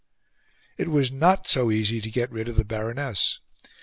[0.79, 3.39] It was not so easy to get rid of the Baroness.